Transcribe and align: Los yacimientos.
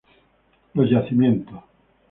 Los 0.73 0.89
yacimientos. 0.89 1.59